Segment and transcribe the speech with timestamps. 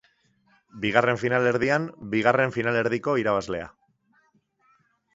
[0.85, 3.73] Bigarren finalerdian, bigarren finalerdiko irabazlea.